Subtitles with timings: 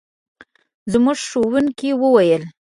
[0.91, 2.43] زموږ ښوونکي وویل.